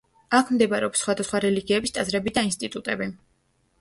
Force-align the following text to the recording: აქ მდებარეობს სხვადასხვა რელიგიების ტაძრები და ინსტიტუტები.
აქ 0.37 0.47
მდებარეობს 0.53 1.03
სხვადასხვა 1.05 1.41
რელიგიების 1.47 1.95
ტაძრები 1.99 2.35
და 2.39 2.45
ინსტიტუტები. 2.51 3.11